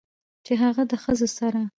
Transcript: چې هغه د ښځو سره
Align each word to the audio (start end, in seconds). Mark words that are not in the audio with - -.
چې 0.45 0.53
هغه 0.63 0.83
د 0.91 0.93
ښځو 1.03 1.27
سره 1.37 1.61